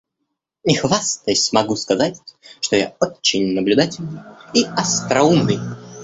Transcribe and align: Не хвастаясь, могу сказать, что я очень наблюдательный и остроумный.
Не 0.63 0.75
хвастаясь, 0.75 1.53
могу 1.53 1.75
сказать, 1.75 2.19
что 2.59 2.75
я 2.75 2.95
очень 2.99 3.53
наблюдательный 3.53 4.21
и 4.55 4.63
остроумный. 4.65 5.59